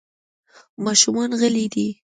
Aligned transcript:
ماشومان 0.85 1.29
غلي 1.41 1.65
دي. 1.73 1.87